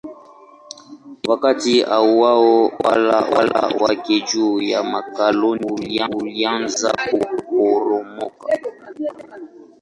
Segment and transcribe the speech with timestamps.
[1.27, 8.57] Wakati huohuo utawala wake juu ya makoloni ulianza kuporomoka.